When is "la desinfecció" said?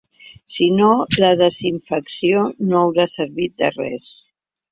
1.23-2.47